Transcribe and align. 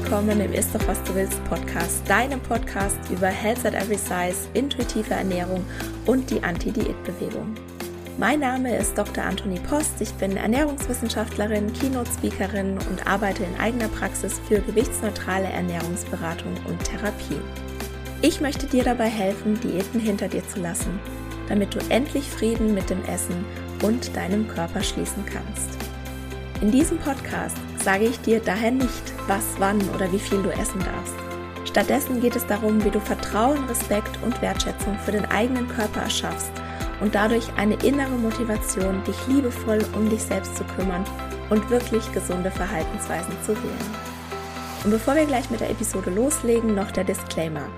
Willkommen 0.00 0.40
im 0.40 0.52
Ist 0.52 0.72
doch 0.76 0.86
was 0.86 1.02
du 1.02 1.14
willst 1.16 1.44
Podcast, 1.46 2.08
deinem 2.08 2.38
Podcast 2.38 2.96
über 3.10 3.26
Health 3.26 3.66
at 3.66 3.74
Every 3.74 3.98
Size, 3.98 4.48
intuitive 4.54 5.12
Ernährung 5.12 5.64
und 6.06 6.30
die 6.30 6.40
Anti-Diät-Bewegung. 6.40 7.56
Mein 8.16 8.38
Name 8.38 8.76
ist 8.76 8.96
Dr. 8.96 9.24
Anthony 9.24 9.58
Post, 9.58 10.00
ich 10.00 10.14
bin 10.14 10.36
Ernährungswissenschaftlerin, 10.36 11.72
Keynote-Speakerin 11.72 12.78
und 12.88 13.08
arbeite 13.08 13.42
in 13.42 13.58
eigener 13.58 13.88
Praxis 13.88 14.40
für 14.46 14.60
gewichtsneutrale 14.60 15.48
Ernährungsberatung 15.48 16.54
und 16.68 16.78
Therapie. 16.84 17.40
Ich 18.22 18.40
möchte 18.40 18.68
dir 18.68 18.84
dabei 18.84 19.08
helfen, 19.08 19.58
Diäten 19.58 19.98
hinter 19.98 20.28
dir 20.28 20.46
zu 20.46 20.60
lassen, 20.60 21.00
damit 21.48 21.74
du 21.74 21.80
endlich 21.88 22.30
Frieden 22.30 22.72
mit 22.72 22.88
dem 22.88 23.04
Essen 23.06 23.44
und 23.82 24.14
deinem 24.14 24.46
Körper 24.46 24.80
schließen 24.80 25.24
kannst. 25.26 25.76
In 26.60 26.70
diesem 26.70 26.98
Podcast 26.98 27.56
sage 27.82 28.04
ich 28.04 28.20
dir 28.20 28.40
daher 28.40 28.70
nicht, 28.70 29.12
was, 29.26 29.44
wann 29.58 29.80
oder 29.94 30.10
wie 30.12 30.18
viel 30.18 30.42
du 30.42 30.50
essen 30.50 30.80
darfst. 30.80 31.14
Stattdessen 31.64 32.20
geht 32.20 32.34
es 32.34 32.46
darum, 32.46 32.82
wie 32.84 32.90
du 32.90 33.00
Vertrauen, 33.00 33.64
Respekt 33.66 34.18
und 34.22 34.40
Wertschätzung 34.40 34.98
für 35.04 35.12
den 35.12 35.26
eigenen 35.26 35.68
Körper 35.68 36.02
erschaffst 36.02 36.50
und 37.00 37.14
dadurch 37.14 37.46
eine 37.56 37.74
innere 37.84 38.16
Motivation, 38.16 39.02
dich 39.04 39.26
liebevoll 39.26 39.84
um 39.94 40.08
dich 40.08 40.22
selbst 40.22 40.56
zu 40.56 40.64
kümmern 40.64 41.04
und 41.50 41.68
wirklich 41.70 42.10
gesunde 42.12 42.50
Verhaltensweisen 42.50 43.34
zu 43.44 43.52
wählen. 43.52 44.08
Und 44.84 44.90
bevor 44.90 45.14
wir 45.14 45.26
gleich 45.26 45.50
mit 45.50 45.60
der 45.60 45.70
Episode 45.70 46.10
loslegen, 46.10 46.74
noch 46.74 46.90
der 46.90 47.04
Disclaimer. 47.04 47.68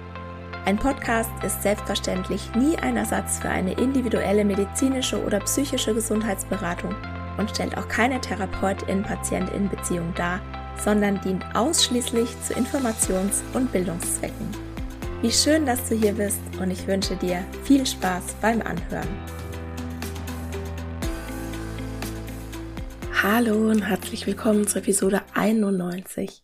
Ein 0.66 0.76
Podcast 0.76 1.30
ist 1.44 1.62
selbstverständlich 1.62 2.54
nie 2.54 2.76
ein 2.76 2.96
Ersatz 2.96 3.38
für 3.38 3.48
eine 3.48 3.72
individuelle 3.72 4.44
medizinische 4.44 5.22
oder 5.24 5.40
psychische 5.40 5.94
Gesundheitsberatung 5.94 6.94
und 7.38 7.50
stellt 7.50 7.76
auch 7.76 7.88
keine 7.88 8.20
Therapeutin-Patientin-Beziehung 8.20 10.14
dar, 10.14 10.40
sondern 10.82 11.20
dient 11.20 11.44
ausschließlich 11.54 12.28
zu 12.42 12.54
Informations- 12.54 13.42
und 13.52 13.70
Bildungszwecken. 13.72 14.48
Wie 15.22 15.30
schön, 15.30 15.66
dass 15.66 15.88
du 15.88 15.94
hier 15.94 16.12
bist 16.12 16.40
und 16.60 16.70
ich 16.70 16.86
wünsche 16.86 17.16
dir 17.16 17.44
viel 17.64 17.84
Spaß 17.84 18.34
beim 18.40 18.62
Anhören. 18.62 19.08
Hallo 23.22 23.70
und 23.70 23.82
herzlich 23.82 24.26
willkommen 24.26 24.66
zur 24.66 24.80
Episode 24.80 25.20
91. 25.34 26.42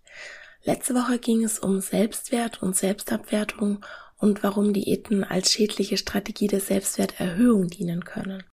Letzte 0.63 0.95
Woche 0.95 1.19
ging 1.19 1.43
es 1.43 1.59
um 1.59 1.81
Selbstwert 1.81 2.63
und 2.63 2.77
Selbstabwertung 2.77 3.83
und 4.19 4.43
warum 4.43 4.75
Diäten 4.75 5.25
als 5.25 5.53
schädliche 5.53 5.97
Strategie 5.97 6.49
der 6.49 6.61
Selbstwerterhöhung 6.61 7.69
dienen 7.69 8.05
können. 8.05 8.45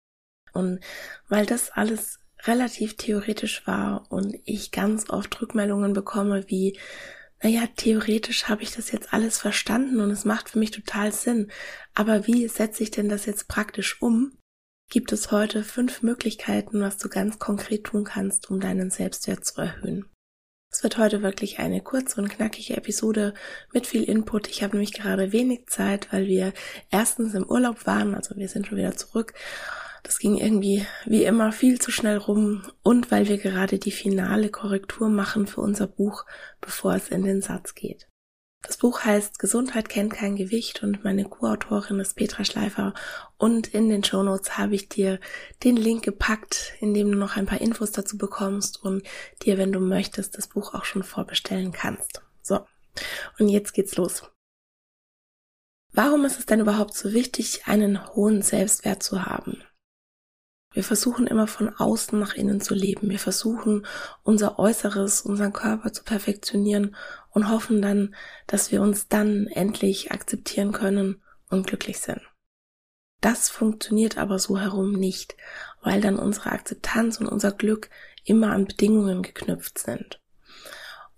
Und 0.54 0.80
weil 1.28 1.44
das 1.44 1.70
alles 1.70 2.20
relativ 2.46 2.96
theoretisch 2.96 3.66
war 3.66 4.06
und 4.10 4.36
ich 4.44 4.70
ganz 4.70 5.10
oft 5.10 5.40
Rückmeldungen 5.40 5.92
bekomme 5.92 6.44
wie, 6.48 6.78
naja, 7.42 7.62
theoretisch 7.76 8.44
habe 8.44 8.62
ich 8.62 8.72
das 8.72 8.90
jetzt 8.90 9.12
alles 9.12 9.38
verstanden 9.38 10.00
und 10.00 10.10
es 10.10 10.24
macht 10.24 10.50
für 10.50 10.58
mich 10.58 10.70
total 10.70 11.12
Sinn. 11.12 11.50
Aber 11.94 12.26
wie 12.26 12.48
setze 12.48 12.82
ich 12.82 12.90
denn 12.90 13.08
das 13.08 13.26
jetzt 13.26 13.48
praktisch 13.48 14.00
um? 14.00 14.36
Gibt 14.90 15.12
es 15.12 15.30
heute 15.30 15.64
fünf 15.64 16.02
Möglichkeiten, 16.02 16.80
was 16.80 16.98
du 16.98 17.08
ganz 17.08 17.38
konkret 17.38 17.84
tun 17.84 18.04
kannst, 18.04 18.50
um 18.50 18.60
deinen 18.60 18.90
Selbstwert 18.90 19.44
zu 19.44 19.60
erhöhen. 19.60 20.06
Es 20.70 20.82
wird 20.82 20.98
heute 20.98 21.22
wirklich 21.22 21.60
eine 21.60 21.80
kurze 21.82 22.20
und 22.20 22.28
knackige 22.28 22.76
Episode 22.76 23.32
mit 23.72 23.86
viel 23.86 24.02
Input. 24.02 24.48
Ich 24.48 24.62
habe 24.62 24.72
nämlich 24.72 24.92
gerade 24.92 25.32
wenig 25.32 25.66
Zeit, 25.68 26.12
weil 26.12 26.26
wir 26.26 26.52
erstens 26.90 27.34
im 27.34 27.44
Urlaub 27.44 27.86
waren, 27.86 28.14
also 28.14 28.36
wir 28.36 28.48
sind 28.48 28.66
schon 28.66 28.78
wieder 28.78 28.96
zurück 28.96 29.34
das 30.04 30.18
ging 30.18 30.36
irgendwie 30.36 30.86
wie 31.06 31.24
immer 31.24 31.50
viel 31.50 31.80
zu 31.80 31.90
schnell 31.90 32.18
rum 32.18 32.62
und 32.82 33.10
weil 33.10 33.26
wir 33.26 33.38
gerade 33.38 33.78
die 33.78 33.90
finale 33.90 34.50
Korrektur 34.50 35.08
machen 35.08 35.46
für 35.46 35.62
unser 35.62 35.86
Buch, 35.88 36.26
bevor 36.60 36.94
es 36.94 37.08
in 37.08 37.24
den 37.24 37.40
Satz 37.40 37.74
geht. 37.74 38.06
Das 38.66 38.76
Buch 38.76 39.04
heißt 39.04 39.38
Gesundheit 39.38 39.88
kennt 39.88 40.12
kein 40.12 40.36
Gewicht 40.36 40.82
und 40.82 41.04
meine 41.04 41.24
Co-Autorin 41.24 42.00
ist 42.00 42.16
Petra 42.16 42.44
Schleifer 42.44 42.94
und 43.38 43.68
in 43.68 43.88
den 43.88 44.04
Shownotes 44.04 44.56
habe 44.56 44.74
ich 44.74 44.88
dir 44.88 45.20
den 45.64 45.76
Link 45.76 46.04
gepackt, 46.04 46.74
in 46.80 46.94
dem 46.94 47.10
du 47.10 47.18
noch 47.18 47.36
ein 47.36 47.46
paar 47.46 47.60
Infos 47.60 47.90
dazu 47.90 48.16
bekommst 48.16 48.82
und 48.82 49.02
dir, 49.42 49.58
wenn 49.58 49.72
du 49.72 49.80
möchtest, 49.80 50.36
das 50.36 50.48
Buch 50.48 50.74
auch 50.74 50.84
schon 50.84 51.02
vorbestellen 51.02 51.72
kannst. 51.72 52.22
So. 52.42 52.60
Und 53.38 53.48
jetzt 53.48 53.72
geht's 53.72 53.96
los. 53.96 54.22
Warum 55.92 56.24
ist 56.24 56.38
es 56.38 56.46
denn 56.46 56.60
überhaupt 56.60 56.94
so 56.94 57.12
wichtig, 57.12 57.62
einen 57.66 58.14
hohen 58.14 58.42
Selbstwert 58.42 59.02
zu 59.02 59.26
haben? 59.26 59.62
Wir 60.74 60.82
versuchen 60.82 61.28
immer 61.28 61.46
von 61.46 61.68
außen 61.68 62.18
nach 62.18 62.34
innen 62.34 62.60
zu 62.60 62.74
leben. 62.74 63.08
Wir 63.08 63.20
versuchen 63.20 63.86
unser 64.24 64.58
Äußeres, 64.58 65.22
unseren 65.22 65.52
Körper 65.52 65.92
zu 65.92 66.02
perfektionieren 66.02 66.96
und 67.30 67.48
hoffen 67.48 67.80
dann, 67.80 68.16
dass 68.48 68.72
wir 68.72 68.82
uns 68.82 69.06
dann 69.06 69.46
endlich 69.46 70.10
akzeptieren 70.10 70.72
können 70.72 71.22
und 71.48 71.68
glücklich 71.68 72.00
sind. 72.00 72.20
Das 73.20 73.48
funktioniert 73.48 74.18
aber 74.18 74.40
so 74.40 74.58
herum 74.58 74.92
nicht, 74.92 75.36
weil 75.80 76.00
dann 76.00 76.18
unsere 76.18 76.50
Akzeptanz 76.50 77.20
und 77.20 77.28
unser 77.28 77.52
Glück 77.52 77.88
immer 78.24 78.50
an 78.50 78.64
Bedingungen 78.64 79.22
geknüpft 79.22 79.78
sind. 79.78 80.20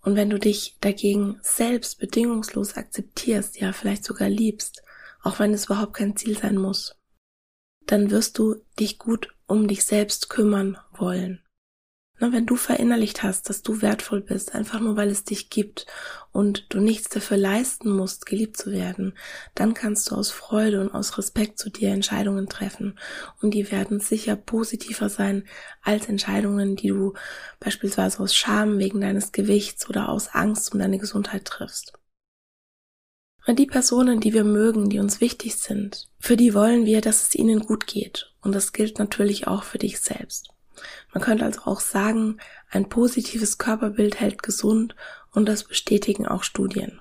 Und 0.03 0.17
wenn 0.17 0.29
du 0.29 0.39
dich 0.39 0.77
dagegen 0.83 1.39
selbst 1.41 1.99
bedingungslos 1.99 2.77
akzeptierst, 2.77 3.59
ja 3.59 3.73
vielleicht 3.73 4.05
sogar 4.05 4.29
liebst, 4.29 4.83
auch 5.23 5.39
wenn 5.39 5.55
es 5.55 5.65
überhaupt 5.65 5.95
kein 5.95 6.15
Ziel 6.15 6.37
sein 6.37 6.59
muss, 6.59 6.95
dann 7.87 8.11
wirst 8.11 8.39
du 8.39 8.57
dich 8.79 8.99
gut 8.99 9.36
um 9.47 9.69
dich 9.69 9.85
selbst 9.85 10.29
kümmern 10.29 10.79
wollen. 10.93 11.43
Na, 12.19 12.33
wenn 12.33 12.47
du 12.47 12.57
verinnerlicht 12.57 13.23
hast, 13.23 13.51
dass 13.51 13.61
du 13.61 13.83
wertvoll 13.83 14.23
bist, 14.23 14.55
einfach 14.55 14.81
nur 14.81 14.97
weil 14.97 15.11
es 15.11 15.25
dich 15.25 15.51
gibt 15.51 15.87
und 16.33 16.65
du 16.71 16.81
nichts 16.81 17.11
dafür 17.11 17.37
leisten 17.37 17.91
musst, 17.91 18.25
geliebt 18.25 18.57
zu 18.57 18.73
werden, 18.73 19.13
dann 19.55 19.75
kannst 19.75 20.11
du 20.11 20.15
aus 20.15 20.31
Freude 20.31 20.81
und 20.81 20.91
aus 20.93 21.19
Respekt 21.19 21.59
zu 21.59 21.69
dir 21.69 21.91
Entscheidungen 21.91 22.49
treffen. 22.49 22.99
Und 23.43 23.53
die 23.53 23.71
werden 23.71 24.01
sicher 24.01 24.35
positiver 24.35 25.11
sein 25.11 25.45
als 25.83 26.09
Entscheidungen, 26.09 26.75
die 26.75 26.89
du 26.89 27.13
beispielsweise 27.61 28.21
aus 28.21 28.35
Scham 28.35 28.79
wegen 28.79 29.03
deines 29.03 29.33
Gewichts 29.33 29.87
oder 29.87 30.09
aus 30.09 30.29
Angst 30.29 30.73
um 30.73 30.81
deine 30.81 30.99
Gesundheit 30.99 31.45
triffst. 31.45 31.93
Die 33.47 33.67
Personen, 33.67 34.21
die 34.21 34.33
wir 34.33 34.43
mögen, 34.43 34.89
die 34.89 34.99
uns 34.99 35.21
wichtig 35.21 35.57
sind, 35.57 36.09
für 36.19 36.37
die 36.37 36.55
wollen 36.55 36.85
wir, 36.87 37.01
dass 37.01 37.23
es 37.23 37.35
ihnen 37.35 37.61
gut 37.61 37.87
geht. 37.87 38.33
Und 38.47 38.55
das 38.55 38.73
gilt 38.73 39.01
natürlich 39.01 39.49
auch 39.49 39.65
für 39.65 39.79
dich 39.79 39.99
selbst. 39.99 40.51
Man 41.13 41.21
könnte 41.21 41.45
also 41.45 41.63
auch 41.63 41.81
sagen, 41.81 42.39
ein 42.71 42.89
positives 42.89 43.59
Körperbild 43.59 44.21
hält 44.21 44.45
gesund 44.45 44.95
und 45.33 45.49
das 45.49 45.65
bestätigen 45.65 46.29
auch 46.29 46.45
Studien. 46.45 47.01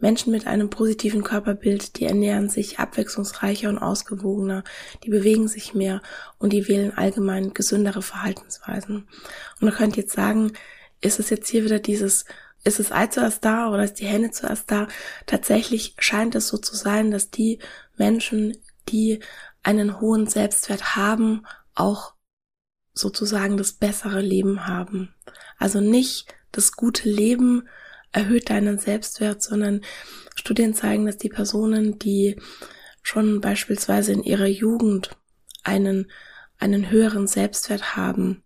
Menschen 0.00 0.32
mit 0.32 0.46
einem 0.46 0.70
positiven 0.70 1.22
Körperbild, 1.22 1.98
die 1.98 2.06
ernähren 2.06 2.48
sich 2.48 2.78
abwechslungsreicher 2.78 3.68
und 3.68 3.76
ausgewogener, 3.76 4.64
die 5.04 5.10
bewegen 5.10 5.46
sich 5.46 5.74
mehr 5.74 6.00
und 6.38 6.54
die 6.54 6.68
wählen 6.68 6.96
allgemein 6.96 7.52
gesündere 7.52 8.00
Verhaltensweisen. 8.00 9.08
Und 9.60 9.60
man 9.60 9.74
könnte 9.74 10.00
jetzt 10.00 10.14
sagen, 10.14 10.54
ist 11.02 11.20
es 11.20 11.28
jetzt 11.28 11.50
hier 11.50 11.66
wieder 11.66 11.80
dieses 11.80 12.24
ist 12.64 12.78
das 12.78 12.92
Ei 12.92 13.08
zuerst 13.08 13.44
da 13.44 13.70
oder 13.70 13.84
ist 13.84 14.00
die 14.00 14.06
Henne 14.06 14.30
zuerst 14.30 14.70
da? 14.70 14.88
Tatsächlich 15.26 15.94
scheint 15.98 16.34
es 16.34 16.48
so 16.48 16.56
zu 16.56 16.74
sein, 16.74 17.10
dass 17.10 17.30
die 17.30 17.58
Menschen, 17.98 18.56
die 18.88 19.20
einen 19.62 20.00
hohen 20.00 20.26
Selbstwert 20.26 20.96
haben, 20.96 21.46
auch 21.74 22.14
sozusagen 22.94 23.56
das 23.56 23.72
bessere 23.72 24.20
Leben 24.20 24.66
haben. 24.66 25.14
Also 25.58 25.80
nicht 25.80 26.34
das 26.52 26.72
gute 26.72 27.08
Leben 27.08 27.68
erhöht 28.12 28.50
deinen 28.50 28.78
Selbstwert, 28.78 29.42
sondern 29.42 29.82
Studien 30.34 30.74
zeigen, 30.74 31.06
dass 31.06 31.18
die 31.18 31.28
Personen, 31.28 31.98
die 31.98 32.40
schon 33.02 33.40
beispielsweise 33.40 34.12
in 34.12 34.22
ihrer 34.22 34.46
Jugend 34.46 35.10
einen, 35.62 36.10
einen 36.58 36.90
höheren 36.90 37.26
Selbstwert 37.26 37.96
haben, 37.96 38.42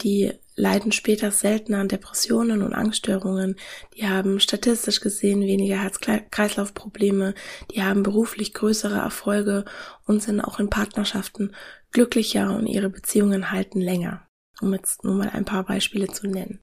die 0.00 0.32
leiden 0.56 0.92
später 0.92 1.30
seltener 1.30 1.78
an 1.78 1.88
Depressionen 1.88 2.62
und 2.62 2.74
Angststörungen, 2.74 3.56
die 3.96 4.06
haben 4.06 4.40
statistisch 4.40 5.00
gesehen 5.00 5.42
weniger 5.42 5.82
Herz-Kreislauf-Probleme, 5.82 7.34
die 7.74 7.82
haben 7.82 8.02
beruflich 8.02 8.54
größere 8.54 8.98
Erfolge 8.98 9.64
und 10.06 10.22
sind 10.22 10.40
auch 10.40 10.58
in 10.60 10.70
Partnerschaften 10.70 11.54
glücklicher 11.90 12.54
und 12.54 12.66
ihre 12.66 12.90
Beziehungen 12.90 13.50
halten 13.50 13.80
länger, 13.80 14.26
um 14.60 14.72
jetzt 14.72 15.04
nur 15.04 15.14
mal 15.14 15.30
ein 15.30 15.44
paar 15.44 15.64
Beispiele 15.64 16.08
zu 16.08 16.26
nennen. 16.26 16.60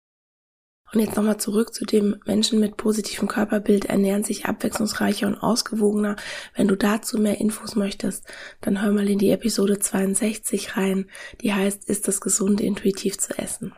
Und 0.92 1.00
jetzt 1.00 1.16
nochmal 1.16 1.40
zurück 1.40 1.74
zu 1.74 1.86
dem 1.86 2.20
Menschen 2.26 2.60
mit 2.60 2.76
positivem 2.76 3.28
Körperbild 3.28 3.86
ernähren 3.86 4.24
sich 4.24 4.46
abwechslungsreicher 4.46 5.28
und 5.28 5.38
ausgewogener. 5.38 6.16
Wenn 6.56 6.68
du 6.68 6.76
dazu 6.76 7.20
mehr 7.20 7.40
Infos 7.40 7.76
möchtest, 7.76 8.26
dann 8.62 8.82
hör 8.82 8.92
mal 8.92 9.08
in 9.08 9.20
die 9.20 9.30
Episode 9.30 9.80
62 9.80 10.78
rein, 10.78 11.10
die 11.42 11.54
heißt, 11.54 11.88
ist 11.88 12.08
das 12.08 12.22
gesund 12.22 12.60
intuitiv 12.60 13.20
zu 13.20 13.38
essen. 13.38 13.74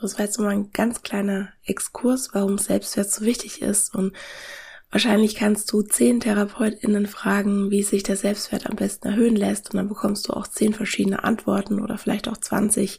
Das 0.00 0.18
war 0.18 0.24
jetzt 0.24 0.38
nochmal 0.38 0.54
ein 0.54 0.70
ganz 0.72 1.02
kleiner 1.02 1.50
Exkurs, 1.64 2.30
warum 2.32 2.58
Selbstwert 2.58 3.10
so 3.10 3.24
wichtig 3.24 3.62
ist 3.62 3.94
und 3.94 4.14
Wahrscheinlich 4.92 5.36
kannst 5.36 5.72
du 5.72 5.82
zehn 5.82 6.18
TherapeutInnen 6.18 7.06
fragen, 7.06 7.70
wie 7.70 7.84
sich 7.84 8.02
der 8.02 8.16
Selbstwert 8.16 8.66
am 8.66 8.74
besten 8.74 9.06
erhöhen 9.06 9.36
lässt 9.36 9.70
und 9.70 9.76
dann 9.76 9.88
bekommst 9.88 10.28
du 10.28 10.32
auch 10.32 10.48
zehn 10.48 10.74
verschiedene 10.74 11.22
Antworten 11.22 11.80
oder 11.80 11.96
vielleicht 11.96 12.26
auch 12.26 12.36
20 12.36 12.98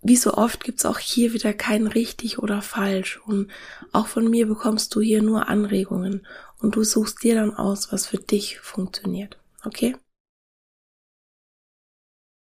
wie 0.00 0.16
so 0.16 0.34
oft 0.34 0.64
gibt's 0.64 0.86
auch 0.86 0.98
hier 0.98 1.32
wieder 1.32 1.52
kein 1.52 1.86
richtig 1.86 2.38
oder 2.38 2.62
falsch 2.62 3.20
und 3.26 3.50
auch 3.92 4.06
von 4.06 4.28
mir 4.28 4.46
bekommst 4.46 4.94
du 4.94 5.00
hier 5.00 5.22
nur 5.22 5.48
Anregungen 5.48 6.26
und 6.58 6.76
du 6.76 6.84
suchst 6.84 7.22
dir 7.22 7.34
dann 7.34 7.54
aus, 7.54 7.92
was 7.92 8.06
für 8.06 8.18
dich 8.18 8.60
funktioniert. 8.60 9.38
Okay? 9.64 9.96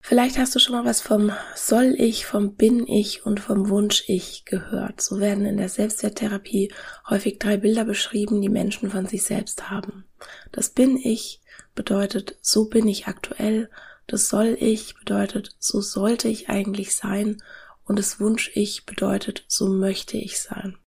Vielleicht 0.03 0.39
hast 0.39 0.55
du 0.55 0.59
schon 0.59 0.73
mal 0.73 0.85
was 0.85 0.99
vom 0.99 1.31
Soll 1.55 1.95
ich, 1.97 2.25
vom 2.25 2.55
Bin 2.55 2.87
ich 2.87 3.25
und 3.25 3.39
vom 3.39 3.69
Wunsch 3.69 4.03
ich 4.07 4.45
gehört. 4.45 4.99
So 4.99 5.19
werden 5.19 5.45
in 5.45 5.57
der 5.57 5.69
Selbstwerttherapie 5.69 6.73
häufig 7.07 7.37
drei 7.37 7.57
Bilder 7.57 7.85
beschrieben, 7.85 8.41
die 8.41 8.49
Menschen 8.49 8.89
von 8.89 9.05
sich 9.05 9.23
selbst 9.23 9.69
haben. 9.69 10.05
Das 10.51 10.69
Bin 10.69 10.97
ich 10.97 11.41
bedeutet, 11.75 12.37
so 12.41 12.65
bin 12.65 12.87
ich 12.87 13.07
aktuell. 13.07 13.69
Das 14.11 14.27
Soll 14.27 14.57
ich 14.59 14.95
bedeutet, 14.95 15.55
so 15.57 15.79
sollte 15.79 16.27
ich 16.27 16.49
eigentlich 16.49 16.95
sein. 16.95 17.41
Und 17.85 17.97
das 17.97 18.19
Wunsch 18.19 18.51
ich 18.55 18.85
bedeutet, 18.85 19.45
so 19.47 19.69
möchte 19.69 20.17
ich 20.17 20.41
sein. 20.41 20.77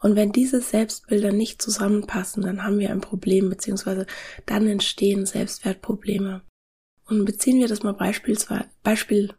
Und 0.00 0.14
wenn 0.14 0.30
diese 0.30 0.60
Selbstbilder 0.60 1.32
nicht 1.32 1.60
zusammenpassen, 1.60 2.44
dann 2.44 2.62
haben 2.62 2.78
wir 2.78 2.90
ein 2.90 3.00
Problem, 3.00 3.50
beziehungsweise 3.50 4.06
dann 4.46 4.68
entstehen 4.68 5.26
Selbstwertprobleme. 5.26 6.42
Und 7.06 7.24
beziehen 7.24 7.58
wir 7.58 7.66
das 7.66 7.82
mal 7.82 7.92
beispielsweise, 7.92 8.70
Beispiel, 8.84 9.34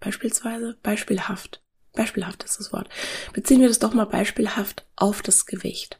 beispielsweise, 0.00 0.78
beispielhaft. 0.82 1.62
Beispielhaft 1.92 2.44
ist 2.44 2.58
das 2.58 2.72
Wort. 2.72 2.88
Beziehen 3.34 3.60
wir 3.60 3.68
das 3.68 3.78
doch 3.78 3.92
mal 3.92 4.06
beispielhaft 4.06 4.86
auf 4.96 5.20
das 5.20 5.44
Gewicht. 5.44 5.98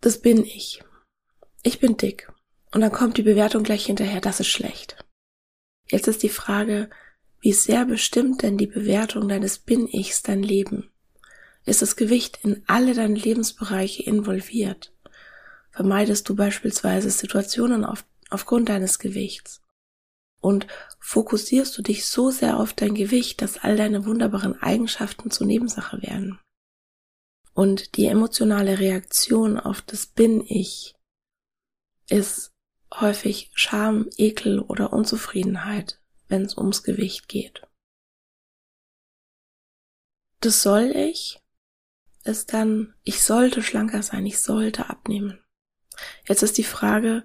Das 0.00 0.22
bin 0.22 0.46
ich. 0.46 0.82
Ich 1.62 1.78
bin 1.78 1.98
dick. 1.98 2.32
Und 2.74 2.80
dann 2.80 2.92
kommt 2.92 3.16
die 3.16 3.22
Bewertung 3.22 3.62
gleich 3.62 3.86
hinterher, 3.86 4.20
das 4.20 4.40
ist 4.40 4.48
schlecht. 4.48 5.02
Jetzt 5.88 6.08
ist 6.08 6.22
die 6.22 6.28
Frage, 6.28 6.90
wie 7.40 7.52
sehr 7.52 7.84
bestimmt 7.84 8.42
denn 8.42 8.58
die 8.58 8.66
Bewertung 8.66 9.28
deines 9.28 9.58
Bin-Ichs 9.58 10.22
dein 10.22 10.42
Leben? 10.42 10.90
Ist 11.64 11.82
das 11.82 11.96
Gewicht 11.96 12.40
in 12.42 12.62
alle 12.66 12.94
deine 12.94 13.14
Lebensbereiche 13.14 14.02
involviert? 14.02 14.92
Vermeidest 15.70 16.28
du 16.28 16.34
beispielsweise 16.34 17.10
Situationen 17.10 17.84
auf 17.84 18.04
aufgrund 18.30 18.68
deines 18.68 18.98
Gewichts. 18.98 19.62
Und 20.40 20.66
fokussierst 20.98 21.76
du 21.78 21.82
dich 21.82 22.06
so 22.06 22.30
sehr 22.30 22.58
auf 22.58 22.74
dein 22.74 22.94
Gewicht, 22.94 23.40
dass 23.40 23.58
all 23.58 23.76
deine 23.76 24.04
wunderbaren 24.04 24.60
Eigenschaften 24.60 25.30
zur 25.30 25.46
Nebensache 25.46 26.02
werden. 26.02 26.38
Und 27.54 27.96
die 27.96 28.06
emotionale 28.06 28.80
Reaktion 28.80 29.58
auf 29.58 29.80
das 29.80 30.06
Bin-Ich 30.06 30.94
ist 32.10 32.53
häufig 33.00 33.50
Scham, 33.54 34.08
Ekel 34.16 34.60
oder 34.60 34.92
Unzufriedenheit, 34.92 36.00
wenn 36.28 36.42
es 36.42 36.56
ums 36.56 36.82
Gewicht 36.82 37.28
geht. 37.28 37.62
Das 40.40 40.62
soll 40.62 40.92
ich 40.94 41.40
ist 42.24 42.54
dann, 42.54 42.94
ich 43.04 43.22
sollte 43.22 43.62
schlanker 43.62 44.02
sein, 44.02 44.24
ich 44.26 44.40
sollte 44.40 44.88
abnehmen. 44.88 45.38
Jetzt 46.26 46.42
ist 46.42 46.58
die 46.58 46.64
Frage, 46.64 47.24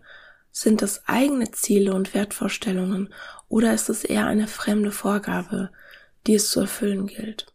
sind 0.52 0.82
das 0.82 1.08
eigene 1.08 1.52
Ziele 1.52 1.94
und 1.94 2.14
Wertvorstellungen 2.14 3.14
oder 3.48 3.74
ist 3.74 3.90
es 3.90 4.04
eher 4.04 4.28
eine 4.28 4.48
fremde 4.48 4.92
Vorgabe, 4.92 5.72
die 6.28 6.36
es 6.36 6.50
zu 6.50 6.60
erfüllen 6.60 7.08
gilt? 7.08 7.54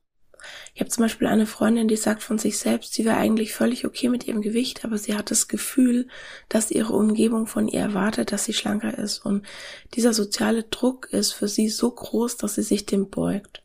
Ich 0.74 0.80
habe 0.80 0.90
zum 0.90 1.04
Beispiel 1.04 1.26
eine 1.26 1.46
Freundin, 1.46 1.88
die 1.88 1.96
sagt 1.96 2.22
von 2.22 2.38
sich 2.38 2.58
selbst, 2.58 2.94
sie 2.94 3.04
wäre 3.04 3.16
eigentlich 3.16 3.52
völlig 3.52 3.84
okay 3.84 4.08
mit 4.08 4.26
ihrem 4.26 4.42
Gewicht, 4.42 4.84
aber 4.84 4.98
sie 4.98 5.14
hat 5.14 5.30
das 5.30 5.48
Gefühl, 5.48 6.08
dass 6.48 6.70
ihre 6.70 6.92
Umgebung 6.92 7.46
von 7.46 7.68
ihr 7.68 7.80
erwartet, 7.80 8.32
dass 8.32 8.44
sie 8.44 8.52
schlanker 8.52 8.98
ist. 8.98 9.18
Und 9.18 9.46
dieser 9.94 10.12
soziale 10.12 10.64
Druck 10.64 11.08
ist 11.12 11.32
für 11.32 11.48
sie 11.48 11.68
so 11.68 11.90
groß, 11.90 12.36
dass 12.36 12.54
sie 12.54 12.62
sich 12.62 12.86
dem 12.86 13.10
beugt. 13.10 13.62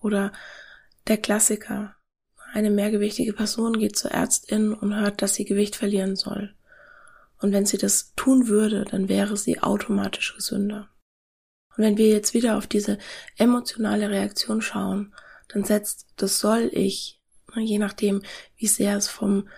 Oder 0.00 0.32
der 1.06 1.18
Klassiker. 1.18 1.96
Eine 2.52 2.70
mehrgewichtige 2.70 3.32
Person 3.32 3.78
geht 3.78 3.96
zur 3.96 4.12
Ärztin 4.12 4.72
und 4.72 4.94
hört, 4.94 5.22
dass 5.22 5.34
sie 5.34 5.44
Gewicht 5.44 5.76
verlieren 5.76 6.14
soll. 6.14 6.54
Und 7.40 7.52
wenn 7.52 7.66
sie 7.66 7.78
das 7.78 8.12
tun 8.14 8.48
würde, 8.48 8.84
dann 8.84 9.08
wäre 9.08 9.36
sie 9.36 9.60
automatisch 9.60 10.34
gesünder. 10.36 10.88
Und 11.76 11.84
wenn 11.84 11.98
wir 11.98 12.08
jetzt 12.08 12.34
wieder 12.34 12.56
auf 12.56 12.66
diese 12.66 12.98
emotionale 13.36 14.08
Reaktion 14.08 14.62
schauen, 14.62 15.14
dann 15.54 15.64
setzt 15.64 16.08
das 16.16 16.40
soll 16.40 16.68
ich, 16.72 17.22
ne, 17.54 17.62
je 17.62 17.78
nachdem, 17.78 18.22
wie 18.56 18.66
sehr 18.66 18.96
es 18.96 19.08
vom 19.08 19.48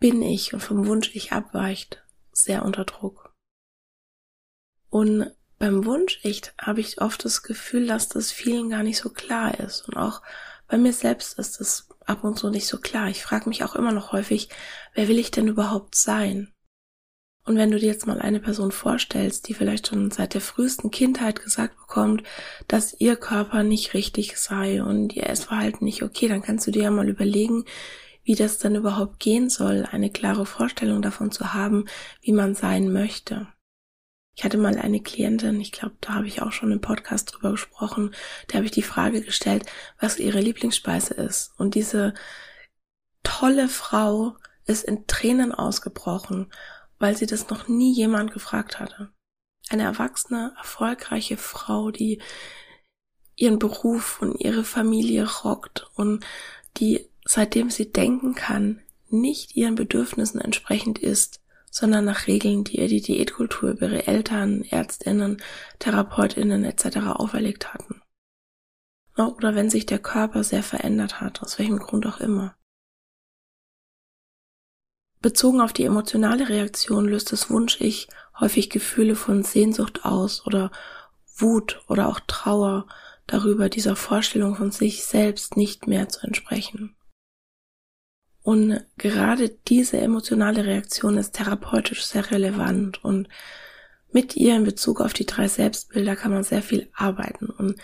bin 0.00 0.22
ich 0.22 0.52
und 0.52 0.60
vom 0.60 0.86
Wunsch 0.86 1.14
ich 1.14 1.32
abweicht, 1.32 2.02
sehr 2.32 2.64
unter 2.64 2.84
Druck. 2.84 3.32
Und 4.88 5.30
beim 5.58 5.84
Wunsch 5.84 6.18
ich 6.22 6.42
habe 6.60 6.80
ich 6.80 7.00
oft 7.00 7.24
das 7.24 7.42
Gefühl, 7.42 7.86
dass 7.86 8.08
das 8.08 8.32
vielen 8.32 8.70
gar 8.70 8.82
nicht 8.82 8.98
so 8.98 9.10
klar 9.10 9.60
ist. 9.60 9.88
Und 9.88 9.96
auch 9.96 10.22
bei 10.66 10.78
mir 10.78 10.92
selbst 10.92 11.38
ist 11.38 11.60
es 11.60 11.88
ab 12.06 12.24
und 12.24 12.38
zu 12.38 12.50
nicht 12.50 12.66
so 12.66 12.78
klar. 12.78 13.08
Ich 13.08 13.22
frage 13.22 13.48
mich 13.48 13.62
auch 13.62 13.76
immer 13.76 13.92
noch 13.92 14.10
häufig, 14.10 14.48
wer 14.94 15.06
will 15.06 15.18
ich 15.18 15.30
denn 15.30 15.48
überhaupt 15.48 15.94
sein? 15.94 16.52
Und 17.44 17.56
wenn 17.56 17.70
du 17.70 17.78
dir 17.78 17.88
jetzt 17.88 18.06
mal 18.06 18.20
eine 18.20 18.38
Person 18.38 18.70
vorstellst, 18.70 19.48
die 19.48 19.54
vielleicht 19.54 19.88
schon 19.88 20.10
seit 20.10 20.34
der 20.34 20.40
frühesten 20.40 20.90
Kindheit 20.90 21.42
gesagt 21.42 21.76
bekommt, 21.78 22.22
dass 22.68 22.94
ihr 22.98 23.16
Körper 23.16 23.62
nicht 23.62 23.94
richtig 23.94 24.36
sei 24.36 24.82
und 24.82 25.14
ihr 25.14 25.28
Essverhalten 25.28 25.84
nicht 25.84 26.02
okay, 26.02 26.28
dann 26.28 26.42
kannst 26.42 26.66
du 26.66 26.70
dir 26.70 26.84
ja 26.84 26.90
mal 26.90 27.08
überlegen, 27.08 27.64
wie 28.24 28.34
das 28.34 28.58
dann 28.58 28.74
überhaupt 28.74 29.18
gehen 29.18 29.48
soll, 29.48 29.88
eine 29.90 30.10
klare 30.10 30.44
Vorstellung 30.46 31.02
davon 31.02 31.32
zu 31.32 31.54
haben, 31.54 31.86
wie 32.20 32.32
man 32.32 32.54
sein 32.54 32.92
möchte. 32.92 33.48
Ich 34.36 34.44
hatte 34.44 34.58
mal 34.58 34.76
eine 34.78 35.00
Klientin, 35.00 35.60
ich 35.60 35.72
glaube, 35.72 35.96
da 36.00 36.14
habe 36.14 36.26
ich 36.26 36.40
auch 36.42 36.52
schon 36.52 36.70
im 36.70 36.80
Podcast 36.80 37.32
drüber 37.32 37.50
gesprochen, 37.52 38.14
der 38.48 38.58
habe 38.58 38.66
ich 38.66 38.70
die 38.70 38.82
Frage 38.82 39.22
gestellt, 39.22 39.66
was 39.98 40.18
ihre 40.18 40.40
Lieblingsspeise 40.40 41.14
ist. 41.14 41.52
Und 41.58 41.74
diese 41.74 42.14
tolle 43.22 43.68
Frau 43.68 44.36
ist 44.66 44.84
in 44.84 45.06
Tränen 45.06 45.52
ausgebrochen 45.52 46.50
weil 47.00 47.16
sie 47.16 47.26
das 47.26 47.48
noch 47.48 47.66
nie 47.66 47.92
jemand 47.92 48.32
gefragt 48.32 48.78
hatte. 48.78 49.10
Eine 49.68 49.82
erwachsene, 49.82 50.54
erfolgreiche 50.56 51.36
Frau, 51.36 51.90
die 51.90 52.20
ihren 53.34 53.58
Beruf 53.58 54.20
und 54.22 54.38
ihre 54.38 54.64
Familie 54.64 55.28
rockt 55.28 55.90
und 55.96 56.24
die, 56.76 57.08
seitdem 57.24 57.70
sie 57.70 57.90
denken 57.90 58.34
kann, 58.34 58.80
nicht 59.08 59.56
ihren 59.56 59.74
Bedürfnissen 59.74 60.40
entsprechend 60.40 60.98
ist, 60.98 61.40
sondern 61.70 62.04
nach 62.04 62.26
Regeln, 62.26 62.64
die 62.64 62.78
ihr 62.78 62.88
die 62.88 63.00
Diätkultur 63.00 63.70
über 63.70 63.86
ihre 63.86 64.06
Eltern, 64.06 64.62
Ärztinnen, 64.62 65.42
Therapeutinnen 65.78 66.64
etc. 66.64 66.98
auferlegt 67.14 67.72
hatten. 67.72 68.02
Oder 69.16 69.54
wenn 69.54 69.70
sich 69.70 69.86
der 69.86 69.98
Körper 69.98 70.44
sehr 70.44 70.62
verändert 70.62 71.20
hat, 71.20 71.42
aus 71.42 71.58
welchem 71.58 71.78
Grund 71.78 72.06
auch 72.06 72.20
immer. 72.20 72.56
Bezogen 75.20 75.60
auf 75.60 75.72
die 75.72 75.84
emotionale 75.84 76.48
Reaktion 76.48 77.06
löst 77.06 77.32
das 77.32 77.50
Wunsch-Ich 77.50 78.08
häufig 78.38 78.70
Gefühle 78.70 79.14
von 79.14 79.42
Sehnsucht 79.42 80.04
aus 80.04 80.46
oder 80.46 80.70
Wut 81.36 81.82
oder 81.88 82.08
auch 82.08 82.20
Trauer 82.26 82.86
darüber, 83.26 83.68
dieser 83.68 83.96
Vorstellung 83.96 84.56
von 84.56 84.70
sich 84.70 85.04
selbst 85.04 85.56
nicht 85.56 85.86
mehr 85.86 86.08
zu 86.08 86.26
entsprechen. 86.26 86.96
Und 88.42 88.80
gerade 88.96 89.50
diese 89.68 89.98
emotionale 89.98 90.64
Reaktion 90.64 91.18
ist 91.18 91.34
therapeutisch 91.34 92.04
sehr 92.04 92.30
relevant 92.30 93.04
und 93.04 93.28
mit 94.12 94.34
ihr 94.36 94.56
in 94.56 94.64
Bezug 94.64 95.00
auf 95.00 95.12
die 95.12 95.26
drei 95.26 95.46
Selbstbilder 95.46 96.16
kann 96.16 96.32
man 96.32 96.42
sehr 96.42 96.62
viel 96.62 96.88
arbeiten 96.94 97.46
und 97.46 97.76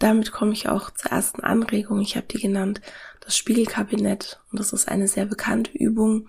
damit 0.00 0.32
komme 0.32 0.52
ich 0.52 0.68
auch 0.68 0.90
zur 0.90 1.12
ersten 1.12 1.42
Anregung. 1.42 2.00
Ich 2.00 2.16
habe 2.16 2.26
die 2.26 2.40
genannt 2.40 2.80
das 3.20 3.36
Spiegelkabinett 3.36 4.40
und 4.50 4.58
das 4.58 4.72
ist 4.72 4.88
eine 4.88 5.06
sehr 5.06 5.26
bekannte 5.26 5.70
Übung 5.78 6.28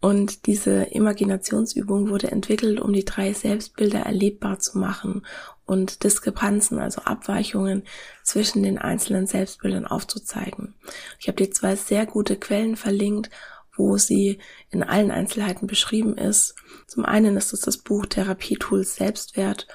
und 0.00 0.46
diese 0.46 0.84
Imaginationsübung 0.84 2.08
wurde 2.08 2.30
entwickelt, 2.30 2.80
um 2.80 2.92
die 2.92 3.04
drei 3.04 3.34
Selbstbilder 3.34 4.00
erlebbar 4.00 4.58
zu 4.58 4.78
machen 4.78 5.26
und 5.66 6.04
Diskrepanzen, 6.04 6.78
also 6.78 7.02
Abweichungen 7.02 7.84
zwischen 8.22 8.62
den 8.62 8.78
einzelnen 8.78 9.26
Selbstbildern 9.26 9.86
aufzuzeigen. 9.86 10.74
Ich 11.18 11.28
habe 11.28 11.36
dir 11.36 11.50
zwei 11.50 11.76
sehr 11.76 12.06
gute 12.06 12.36
Quellen 12.36 12.76
verlinkt, 12.76 13.30
wo 13.76 13.98
sie 13.98 14.38
in 14.70 14.82
allen 14.82 15.10
Einzelheiten 15.10 15.66
beschrieben 15.66 16.16
ist. 16.16 16.54
Zum 16.86 17.04
einen 17.04 17.36
ist 17.36 17.52
es 17.52 17.60
das 17.60 17.76
Buch 17.76 18.06
Therapietools 18.06 18.96
Selbstwert 18.96 19.68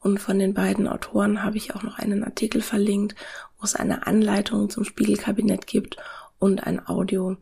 und 0.00 0.18
von 0.18 0.38
den 0.38 0.54
beiden 0.54 0.88
Autoren 0.88 1.44
habe 1.44 1.56
ich 1.56 1.74
auch 1.74 1.82
noch 1.82 1.98
einen 1.98 2.24
Artikel 2.24 2.62
verlinkt, 2.62 3.14
wo 3.58 3.64
es 3.64 3.76
eine 3.76 4.06
Anleitung 4.06 4.70
zum 4.70 4.84
Spiegelkabinett 4.84 5.66
gibt 5.66 5.96
und 6.38 6.66
ein 6.66 6.86
Audio, 6.86 7.36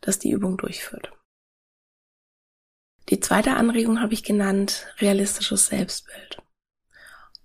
das 0.00 0.18
die 0.18 0.30
Übung 0.30 0.56
durchführt. 0.56 1.12
Die 3.08 3.20
zweite 3.20 3.54
Anregung 3.54 4.00
habe 4.00 4.14
ich 4.14 4.22
genannt, 4.22 4.86
realistisches 4.98 5.66
Selbstbild. 5.66 6.38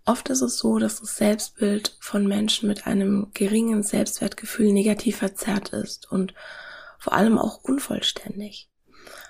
Oft 0.06 0.30
ist 0.30 0.42
es 0.42 0.58
so, 0.58 0.80
dass 0.80 1.02
das 1.02 1.18
Selbstbild 1.18 1.98
von 2.00 2.28
Menschen 2.28 2.70
mit 2.70 2.88
einem 2.88 3.32
geringen 3.34 3.84
Selbstwertgefühl 3.84 4.72
negativ 4.72 5.18
verzerrt 5.18 5.74
ist 5.74 6.10
und 6.10 6.34
vor 6.98 7.14
allem 7.14 7.38
auch 7.38 7.64
unvollständig. 7.64 8.70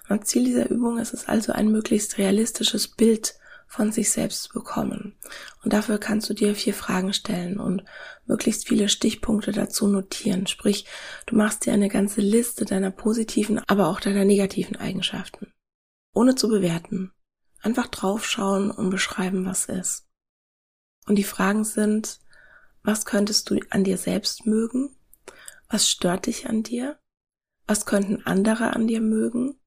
Und 0.10 0.28
Ziel 0.28 0.46
dieser 0.46 0.70
Übung 0.70 1.00
ist 1.00 1.14
es 1.14 1.28
also, 1.28 1.52
ein 1.52 1.72
möglichst 1.72 2.18
realistisches 2.18 2.90
Bild 2.90 3.36
von 3.68 3.92
sich 3.92 4.12
selbst 4.12 4.44
zu 4.44 4.54
bekommen. 4.54 5.18
Und 5.64 5.74
dafür 5.74 5.98
kannst 5.98 6.30
du 6.30 6.34
dir 6.34 6.56
vier 6.56 6.74
Fragen 6.74 7.12
stellen 7.12 7.60
und 7.60 7.84
möglichst 8.26 8.68
viele 8.68 8.88
Stichpunkte 8.88 9.52
dazu 9.52 9.88
notieren. 9.88 10.48
Sprich, 10.48 10.86
du 11.26 11.36
machst 11.36 11.66
dir 11.66 11.74
eine 11.74 11.90
ganze 11.90 12.22
Liste 12.22 12.66
deiner 12.66 12.92
positiven, 12.92 13.60
aber 13.68 13.88
auch 13.88 14.00
deiner 14.00 14.26
negativen 14.26 14.78
Eigenschaften. 14.78 15.52
Ohne 16.18 16.34
zu 16.34 16.50
bewerten. 16.50 17.12
Einfach 17.62 17.86
draufschauen 17.86 18.72
und 18.72 18.90
beschreiben, 18.90 19.46
was 19.46 19.66
ist. 19.66 20.08
Und 21.06 21.16
die 21.18 21.24
Fragen 21.24 21.64
sind, 21.64 22.22
was 22.82 23.06
könntest 23.06 23.52
du 23.52 23.60
an 23.70 23.84
dir 23.84 24.00
selbst 24.00 24.48
mögen? 24.48 24.98
Was 25.70 25.88
stört 25.88 26.26
dich 26.26 26.50
an 26.50 26.64
dir? 26.64 26.98
Was 27.68 27.86
könnten 27.86 28.26
andere 28.26 28.74
an 28.74 28.88
dir 28.88 29.00
mögen? 29.00 29.60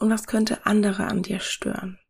Und 0.00 0.10
was 0.10 0.26
könnte 0.26 0.66
andere 0.66 1.04
an 1.06 1.22
dir 1.22 1.38
stören? 1.38 2.00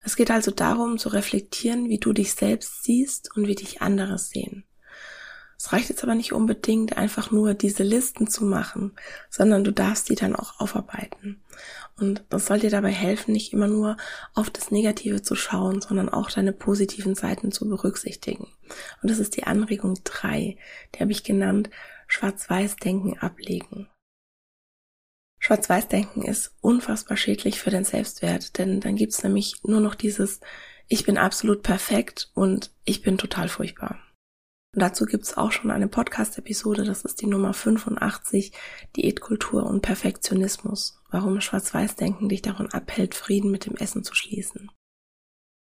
Es 0.00 0.14
geht 0.14 0.30
also 0.30 0.50
darum 0.50 0.98
zu 0.98 1.08
reflektieren, 1.08 1.88
wie 1.88 1.98
du 1.98 2.12
dich 2.12 2.34
selbst 2.34 2.82
siehst 2.82 3.34
und 3.34 3.46
wie 3.46 3.54
dich 3.54 3.80
andere 3.80 4.18
sehen. 4.18 4.66
Es 5.64 5.72
reicht 5.72 5.90
jetzt 5.90 6.02
aber 6.02 6.16
nicht 6.16 6.32
unbedingt, 6.32 6.96
einfach 6.96 7.30
nur 7.30 7.54
diese 7.54 7.84
Listen 7.84 8.26
zu 8.26 8.44
machen, 8.44 8.96
sondern 9.30 9.62
du 9.62 9.70
darfst 9.70 10.08
die 10.08 10.16
dann 10.16 10.34
auch 10.34 10.58
aufarbeiten. 10.58 11.40
Und 11.96 12.24
das 12.30 12.46
soll 12.46 12.58
dir 12.58 12.70
dabei 12.70 12.90
helfen, 12.90 13.30
nicht 13.30 13.52
immer 13.52 13.68
nur 13.68 13.96
auf 14.34 14.50
das 14.50 14.72
Negative 14.72 15.22
zu 15.22 15.36
schauen, 15.36 15.80
sondern 15.80 16.08
auch 16.08 16.32
deine 16.32 16.52
positiven 16.52 17.14
Seiten 17.14 17.52
zu 17.52 17.68
berücksichtigen. 17.68 18.48
Und 19.02 19.10
das 19.12 19.20
ist 19.20 19.36
die 19.36 19.44
Anregung 19.44 20.00
drei, 20.02 20.56
die 20.96 20.98
habe 20.98 21.12
ich 21.12 21.22
genannt, 21.22 21.70
Schwarz-Weiß-Denken 22.08 23.20
ablegen. 23.20 23.88
Schwarz-Weiß-Denken 25.38 26.22
ist 26.22 26.56
unfassbar 26.60 27.16
schädlich 27.16 27.60
für 27.60 27.70
den 27.70 27.84
Selbstwert, 27.84 28.58
denn 28.58 28.80
dann 28.80 28.96
gibt's 28.96 29.22
nämlich 29.22 29.62
nur 29.62 29.80
noch 29.80 29.94
dieses 29.94 30.40
Ich 30.88 31.04
bin 31.04 31.18
absolut 31.18 31.62
perfekt 31.62 32.32
und 32.34 32.72
ich 32.84 33.02
bin 33.02 33.16
total 33.16 33.48
furchtbar. 33.48 34.00
Und 34.74 34.80
dazu 34.80 35.04
gibt's 35.04 35.36
auch 35.36 35.52
schon 35.52 35.70
eine 35.70 35.88
Podcast-Episode, 35.88 36.84
das 36.84 37.04
ist 37.04 37.20
die 37.20 37.26
Nummer 37.26 37.52
85, 37.52 38.52
Diätkultur 38.96 39.66
und 39.66 39.82
Perfektionismus, 39.82 40.98
warum 41.10 41.42
Schwarz-Weiß-Denken 41.42 42.30
dich 42.30 42.40
davon 42.40 42.72
abhält, 42.72 43.14
Frieden 43.14 43.50
mit 43.50 43.66
dem 43.66 43.76
Essen 43.76 44.02
zu 44.02 44.14
schließen. 44.14 44.70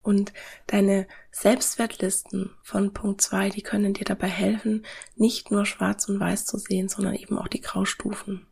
Und 0.01 0.34
deine 0.68 1.08
Selbstwertlisten 1.32 2.51
von 2.62 2.94
Punkt 2.94 3.22
2, 3.22 3.50
die 3.50 3.62
können 3.62 3.94
dir 3.94 4.06
dabei 4.06 4.27
helfen, 4.27 4.86
nicht 5.15 5.50
nur 5.51 5.65
schwarz 5.65 6.10
und 6.10 6.20
weiß 6.20 6.46
zu 6.46 6.58
sehen, 6.58 6.89
sondern 6.89 7.15
eben 7.15 7.38
auch 7.38 7.48
die 7.48 7.62
Graustufen. 7.62 8.48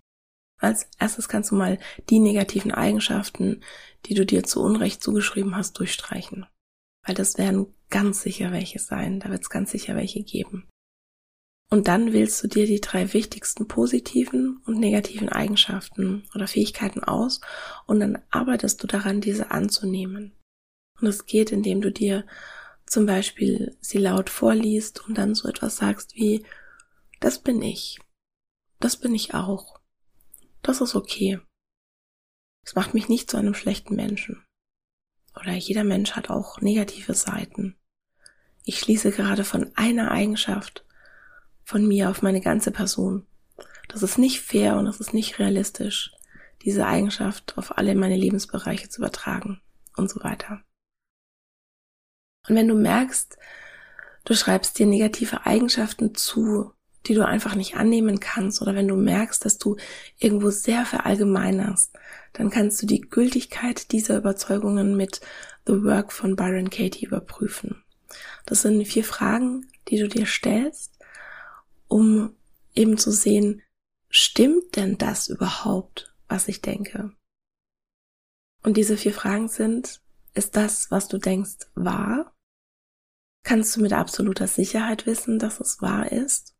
Als 0.59 0.89
erstes 0.97 1.27
kannst 1.27 1.51
du 1.51 1.55
mal 1.55 1.77
die 2.09 2.19
negativen 2.19 2.71
Eigenschaften, 2.71 3.63
die 4.05 4.13
du 4.13 4.25
dir 4.25 4.43
zu 4.43 4.61
Unrecht 4.61 5.03
zugeschrieben 5.03 5.55
hast, 5.55 5.77
durchstreichen. 5.77 6.45
Weil 7.05 7.15
das 7.15 7.37
werden 7.37 7.73
ganz 7.89 8.21
sicher 8.21 8.51
welche 8.51 8.79
sein, 8.79 9.19
da 9.19 9.29
wird 9.29 9.41
es 9.41 9.49
ganz 9.49 9.71
sicher 9.71 9.95
welche 9.95 10.23
geben. 10.23 10.67
Und 11.69 11.89
dann 11.89 12.13
wählst 12.13 12.41
du 12.43 12.47
dir 12.47 12.65
die 12.65 12.79
drei 12.79 13.13
wichtigsten 13.13 13.67
positiven 13.67 14.61
und 14.65 14.79
negativen 14.79 15.27
Eigenschaften 15.27 16.23
oder 16.33 16.47
Fähigkeiten 16.47 17.03
aus 17.03 17.41
und 17.85 17.99
dann 17.99 18.21
arbeitest 18.29 18.81
du 18.81 18.87
daran, 18.87 19.19
diese 19.19 19.51
anzunehmen. 19.51 20.33
Und 20.99 21.07
es 21.07 21.25
geht, 21.25 21.51
indem 21.51 21.81
du 21.81 21.91
dir 21.91 22.25
zum 22.85 23.05
Beispiel 23.05 23.77
sie 23.81 23.97
laut 23.97 24.29
vorliest 24.29 25.05
und 25.05 25.17
dann 25.17 25.35
so 25.35 25.49
etwas 25.49 25.75
sagst 25.75 26.15
wie, 26.15 26.45
das 27.19 27.39
bin 27.39 27.61
ich. 27.61 27.99
Das 28.79 28.95
bin 28.95 29.13
ich 29.13 29.33
auch. 29.33 29.79
Das 30.61 30.79
ist 30.79 30.95
okay. 30.95 31.39
Es 32.63 32.75
macht 32.75 32.93
mich 32.93 33.09
nicht 33.09 33.29
zu 33.29 33.37
einem 33.37 33.53
schlechten 33.53 33.95
Menschen. 33.95 34.46
Oder 35.39 35.53
jeder 35.53 35.83
Mensch 35.83 36.11
hat 36.11 36.29
auch 36.29 36.61
negative 36.61 37.13
Seiten. 37.13 37.75
Ich 38.63 38.79
schließe 38.79 39.11
gerade 39.11 39.43
von 39.43 39.71
einer 39.75 40.11
Eigenschaft 40.11 40.85
von 41.63 41.87
mir 41.87 42.09
auf 42.09 42.21
meine 42.21 42.41
ganze 42.41 42.71
Person. 42.71 43.25
Das 43.87 44.03
ist 44.03 44.17
nicht 44.17 44.41
fair 44.41 44.77
und 44.77 44.85
das 44.85 44.99
ist 44.99 45.13
nicht 45.13 45.39
realistisch, 45.39 46.11
diese 46.63 46.85
Eigenschaft 46.85 47.57
auf 47.57 47.77
alle 47.77 47.95
meine 47.95 48.17
Lebensbereiche 48.17 48.89
zu 48.89 49.01
übertragen 49.01 49.61
und 49.95 50.09
so 50.09 50.23
weiter. 50.23 50.61
Und 52.47 52.55
wenn 52.55 52.67
du 52.67 52.75
merkst, 52.75 53.37
du 54.25 54.33
schreibst 54.33 54.79
dir 54.79 54.85
negative 54.85 55.45
Eigenschaften 55.45 56.15
zu, 56.15 56.73
die 57.07 57.13
du 57.13 57.25
einfach 57.25 57.55
nicht 57.55 57.75
annehmen 57.75 58.19
kannst 58.19 58.61
oder 58.61 58.75
wenn 58.75 58.87
du 58.87 58.95
merkst, 58.95 59.43
dass 59.45 59.57
du 59.57 59.77
irgendwo 60.19 60.49
sehr 60.49 60.85
verallgemeinerst, 60.85 61.93
dann 62.33 62.49
kannst 62.49 62.81
du 62.81 62.85
die 62.85 63.01
Gültigkeit 63.01 63.91
dieser 63.91 64.17
Überzeugungen 64.17 64.95
mit 64.95 65.21
The 65.65 65.83
Work 65.83 66.11
von 66.11 66.35
Byron 66.35 66.69
Katie 66.69 67.05
überprüfen. 67.05 67.83
Das 68.45 68.61
sind 68.61 68.85
vier 68.85 69.03
Fragen, 69.03 69.67
die 69.87 69.97
du 69.97 70.07
dir 70.07 70.25
stellst, 70.25 70.97
um 71.87 72.35
eben 72.75 72.97
zu 72.97 73.11
sehen, 73.11 73.61
stimmt 74.09 74.75
denn 74.75 74.97
das 74.97 75.27
überhaupt, 75.27 76.13
was 76.27 76.47
ich 76.47 76.61
denke? 76.61 77.11
Und 78.63 78.77
diese 78.77 78.97
vier 78.97 79.13
Fragen 79.13 79.47
sind, 79.47 80.01
ist 80.33 80.55
das, 80.55 80.91
was 80.91 81.07
du 81.07 81.17
denkst, 81.17 81.67
wahr? 81.75 82.33
Kannst 83.43 83.75
du 83.75 83.81
mit 83.81 83.93
absoluter 83.93 84.47
Sicherheit 84.47 85.05
wissen, 85.05 85.39
dass 85.39 85.59
es 85.59 85.81
wahr 85.81 86.11
ist? 86.11 86.56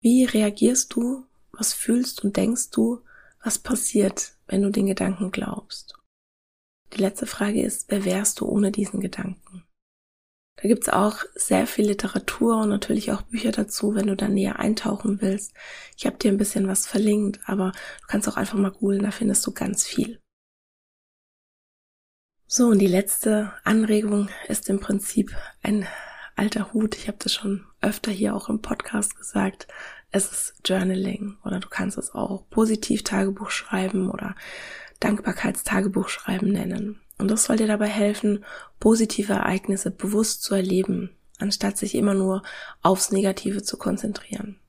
Wie 0.00 0.24
reagierst 0.24 0.94
du? 0.94 1.24
Was 1.52 1.74
fühlst 1.74 2.24
und 2.24 2.36
denkst 2.36 2.70
du? 2.70 3.02
Was 3.42 3.58
passiert, 3.58 4.34
wenn 4.46 4.62
du 4.62 4.70
den 4.70 4.86
Gedanken 4.86 5.30
glaubst? 5.30 5.94
Die 6.92 7.00
letzte 7.00 7.26
Frage 7.26 7.62
ist, 7.62 7.90
wer 7.90 8.04
wärst 8.04 8.40
du 8.40 8.46
ohne 8.46 8.72
diesen 8.72 9.00
Gedanken? 9.00 9.64
Da 10.60 10.66
gibt's 10.66 10.88
auch 10.88 11.24
sehr 11.34 11.68
viel 11.68 11.86
Literatur 11.86 12.62
und 12.62 12.68
natürlich 12.68 13.12
auch 13.12 13.22
Bücher 13.22 13.52
dazu, 13.52 13.94
wenn 13.94 14.08
du 14.08 14.16
da 14.16 14.26
näher 14.26 14.58
eintauchen 14.58 15.20
willst. 15.20 15.54
Ich 15.96 16.04
habe 16.04 16.16
dir 16.16 16.32
ein 16.32 16.38
bisschen 16.38 16.66
was 16.66 16.86
verlinkt, 16.86 17.40
aber 17.46 17.72
du 18.00 18.06
kannst 18.08 18.28
auch 18.28 18.36
einfach 18.36 18.58
mal 18.58 18.72
googeln, 18.72 19.02
da 19.02 19.12
findest 19.12 19.46
du 19.46 19.52
ganz 19.52 19.86
viel. 19.86 20.20
So, 22.48 22.68
und 22.68 22.80
die 22.80 22.88
letzte 22.88 23.52
Anregung 23.62 24.30
ist 24.48 24.68
im 24.68 24.80
Prinzip 24.80 25.36
ein 25.62 25.86
alter 26.34 26.72
Hut. 26.72 26.96
Ich 26.96 27.06
habe 27.06 27.18
das 27.20 27.34
schon 27.34 27.67
öfter 27.80 28.10
hier 28.10 28.34
auch 28.34 28.48
im 28.48 28.60
Podcast 28.60 29.16
gesagt. 29.16 29.68
Es 30.10 30.30
ist 30.30 30.54
Journaling 30.64 31.36
oder 31.44 31.60
du 31.60 31.68
kannst 31.68 31.98
es 31.98 32.14
auch 32.14 32.48
Positiv-Tagebuch 32.50 33.50
schreiben 33.50 34.10
oder 34.10 34.34
Dankbarkeitstagebuch 35.00 36.08
schreiben 36.08 36.50
nennen. 36.50 37.00
Und 37.18 37.30
das 37.30 37.44
soll 37.44 37.56
dir 37.56 37.66
dabei 37.66 37.88
helfen, 37.88 38.44
positive 38.80 39.32
Ereignisse 39.32 39.90
bewusst 39.90 40.42
zu 40.42 40.54
erleben, 40.54 41.10
anstatt 41.38 41.76
sich 41.76 41.94
immer 41.94 42.14
nur 42.14 42.42
aufs 42.82 43.10
Negative 43.10 43.62
zu 43.62 43.76
konzentrieren. 43.76 44.60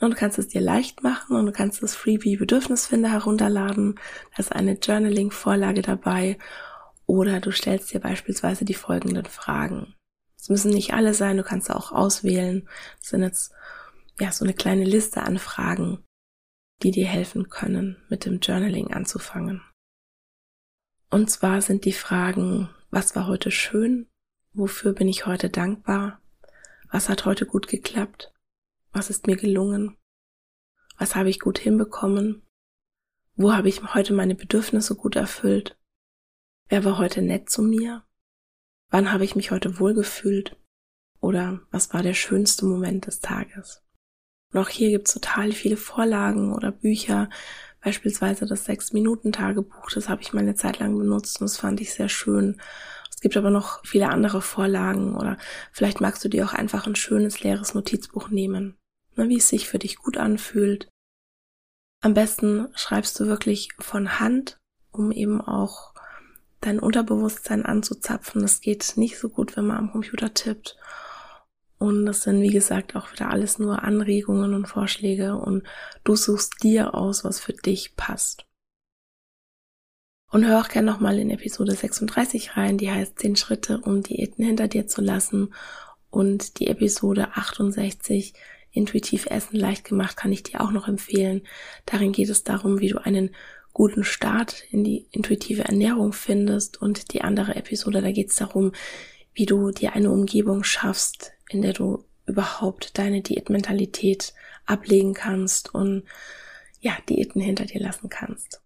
Und 0.00 0.14
du 0.14 0.16
kannst 0.16 0.38
es 0.38 0.48
dir 0.48 0.60
leicht 0.60 1.04
machen 1.04 1.36
und 1.36 1.46
du 1.46 1.52
kannst 1.52 1.80
das 1.82 1.94
Freebie 1.94 2.36
Bedürfnisfinder 2.36 3.10
herunterladen. 3.10 3.94
Da 4.32 4.40
ist 4.40 4.50
eine 4.50 4.72
Journaling-Vorlage 4.72 5.82
dabei. 5.82 6.38
Oder 7.06 7.38
du 7.38 7.52
stellst 7.52 7.92
dir 7.92 8.00
beispielsweise 8.00 8.64
die 8.64 8.74
folgenden 8.74 9.26
Fragen. 9.26 9.94
Es 10.42 10.48
müssen 10.48 10.72
nicht 10.72 10.92
alle 10.92 11.14
sein, 11.14 11.36
du 11.36 11.44
kannst 11.44 11.70
auch 11.70 11.92
auswählen. 11.92 12.68
Das 12.98 13.10
sind 13.10 13.22
jetzt 13.22 13.52
ja 14.18 14.32
so 14.32 14.44
eine 14.44 14.54
kleine 14.54 14.84
Liste 14.84 15.22
an 15.22 15.38
Fragen, 15.38 16.02
die 16.82 16.90
dir 16.90 17.06
helfen 17.06 17.48
können, 17.48 18.02
mit 18.08 18.24
dem 18.24 18.40
Journaling 18.40 18.92
anzufangen. 18.92 19.62
Und 21.10 21.30
zwar 21.30 21.62
sind 21.62 21.84
die 21.84 21.92
Fragen, 21.92 22.68
was 22.90 23.14
war 23.14 23.28
heute 23.28 23.52
schön? 23.52 24.08
Wofür 24.52 24.92
bin 24.94 25.06
ich 25.06 25.26
heute 25.26 25.48
dankbar? 25.48 26.20
Was 26.90 27.08
hat 27.08 27.24
heute 27.24 27.46
gut 27.46 27.68
geklappt? 27.68 28.34
Was 28.90 29.10
ist 29.10 29.28
mir 29.28 29.36
gelungen? 29.36 29.96
Was 30.98 31.14
habe 31.14 31.30
ich 31.30 31.38
gut 31.38 31.60
hinbekommen? 31.60 32.42
Wo 33.36 33.52
habe 33.52 33.68
ich 33.68 33.94
heute 33.94 34.12
meine 34.12 34.34
Bedürfnisse 34.34 34.96
gut 34.96 35.14
erfüllt? 35.14 35.78
Wer 36.68 36.84
war 36.84 36.98
heute 36.98 37.22
nett 37.22 37.48
zu 37.48 37.62
mir? 37.62 38.04
Wann 38.92 39.10
habe 39.10 39.24
ich 39.24 39.34
mich 39.34 39.50
heute 39.50 39.80
wohlgefühlt? 39.80 40.54
Oder 41.18 41.60
was 41.70 41.94
war 41.94 42.02
der 42.02 42.12
schönste 42.12 42.66
Moment 42.66 43.06
des 43.06 43.20
Tages? 43.20 43.82
Und 44.52 44.60
auch 44.60 44.68
hier 44.68 44.90
gibt 44.90 45.08
es 45.08 45.14
total 45.14 45.52
viele 45.52 45.78
Vorlagen 45.78 46.52
oder 46.52 46.72
Bücher, 46.72 47.30
beispielsweise 47.80 48.44
das 48.44 48.66
Sechs-Minuten-Tagebuch, 48.66 49.90
das 49.94 50.10
habe 50.10 50.20
ich 50.20 50.34
mal 50.34 50.40
eine 50.40 50.56
Zeit 50.56 50.78
lang 50.78 50.98
benutzt 50.98 51.40
und 51.40 51.46
das 51.46 51.56
fand 51.56 51.80
ich 51.80 51.94
sehr 51.94 52.10
schön. 52.10 52.60
Es 53.10 53.20
gibt 53.20 53.34
aber 53.38 53.48
noch 53.48 53.82
viele 53.86 54.10
andere 54.10 54.42
Vorlagen 54.42 55.16
oder 55.16 55.38
vielleicht 55.72 56.02
magst 56.02 56.22
du 56.22 56.28
dir 56.28 56.44
auch 56.44 56.52
einfach 56.52 56.86
ein 56.86 56.94
schönes 56.94 57.42
leeres 57.42 57.72
Notizbuch 57.72 58.28
nehmen, 58.28 58.76
ne, 59.16 59.26
wie 59.30 59.38
es 59.38 59.48
sich 59.48 59.68
für 59.68 59.78
dich 59.78 59.96
gut 59.96 60.18
anfühlt. 60.18 60.90
Am 62.02 62.12
besten 62.12 62.68
schreibst 62.74 63.18
du 63.18 63.26
wirklich 63.26 63.70
von 63.78 64.20
Hand, 64.20 64.58
um 64.90 65.12
eben 65.12 65.40
auch 65.40 65.91
dein 66.62 66.78
Unterbewusstsein 66.78 67.66
anzuzapfen. 67.66 68.40
Das 68.40 68.60
geht 68.60 68.94
nicht 68.96 69.18
so 69.18 69.28
gut, 69.28 69.56
wenn 69.56 69.66
man 69.66 69.76
am 69.76 69.92
Computer 69.92 70.32
tippt. 70.32 70.78
Und 71.78 72.06
das 72.06 72.22
sind, 72.22 72.40
wie 72.40 72.50
gesagt, 72.50 72.94
auch 72.94 73.12
wieder 73.12 73.28
alles 73.28 73.58
nur 73.58 73.82
Anregungen 73.82 74.54
und 74.54 74.68
Vorschläge 74.68 75.36
und 75.36 75.64
du 76.04 76.14
suchst 76.14 76.62
dir 76.62 76.94
aus, 76.94 77.24
was 77.24 77.40
für 77.40 77.52
dich 77.52 77.96
passt. 77.96 78.46
Und 80.30 80.46
hör 80.46 80.60
auch 80.60 80.68
gerne 80.68 80.90
nochmal 80.90 81.18
in 81.18 81.30
Episode 81.30 81.74
36 81.74 82.56
rein, 82.56 82.78
die 82.78 82.90
heißt 82.90 83.18
10 83.18 83.36
Schritte, 83.36 83.80
um 83.82 84.02
Diäten 84.02 84.44
hinter 84.44 84.68
dir 84.68 84.86
zu 84.86 85.02
lassen. 85.02 85.52
Und 86.08 86.60
die 86.60 86.68
Episode 86.68 87.32
68, 87.34 88.32
Intuitiv 88.70 89.26
Essen 89.26 89.56
leicht 89.58 89.84
gemacht, 89.84 90.16
kann 90.16 90.32
ich 90.32 90.44
dir 90.44 90.60
auch 90.62 90.70
noch 90.70 90.88
empfehlen. 90.88 91.42
Darin 91.84 92.12
geht 92.12 92.30
es 92.30 92.44
darum, 92.44 92.80
wie 92.80 92.88
du 92.88 93.04
einen 93.04 93.34
guten 93.72 94.04
Start 94.04 94.64
in 94.70 94.84
die 94.84 95.06
intuitive 95.10 95.64
Ernährung 95.64 96.12
findest. 96.12 96.80
Und 96.80 97.12
die 97.12 97.22
andere 97.22 97.56
Episode, 97.56 98.02
da 98.02 98.12
geht 98.12 98.30
es 98.30 98.36
darum, 98.36 98.72
wie 99.34 99.46
du 99.46 99.70
dir 99.70 99.94
eine 99.94 100.10
Umgebung 100.10 100.64
schaffst, 100.64 101.32
in 101.48 101.62
der 101.62 101.72
du 101.72 102.04
überhaupt 102.26 102.98
deine 102.98 103.22
Diätmentalität 103.22 104.34
ablegen 104.66 105.14
kannst 105.14 105.74
und 105.74 106.04
ja, 106.80 106.96
Diäten 107.08 107.40
hinter 107.40 107.64
dir 107.64 107.80
lassen 107.80 108.08
kannst. 108.08 108.60